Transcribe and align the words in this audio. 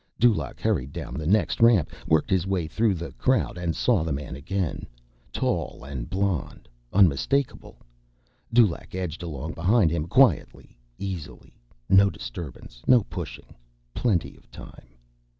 Dulaq 0.19 0.59
hurried 0.59 0.91
down 0.93 1.13
the 1.13 1.27
next 1.27 1.59
ramp, 1.59 1.91
worked 2.07 2.31
his 2.31 2.47
way 2.47 2.65
through 2.65 2.95
the 2.95 3.11
crowd, 3.19 3.55
and 3.55 3.75
saw 3.75 4.03
the 4.03 4.11
man 4.11 4.35
again. 4.35 4.87
Tall 5.31 5.83
and 5.83 6.09
blond, 6.09 6.67
unmistakable. 6.91 7.77
Dulaq 8.51 8.95
edged 8.95 9.21
along 9.21 9.53
behind 9.53 9.91
him 9.91 10.07
quietly, 10.07 10.75
easily. 10.97 11.53
No 11.87 12.09
disturbance. 12.09 12.81
No 12.87 13.03
pushing. 13.03 13.53
Plenty 13.93 14.35
of 14.35 14.49
time. 14.49 14.95